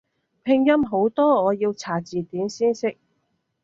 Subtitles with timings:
[0.41, 2.97] 拼音好多我要查字典先識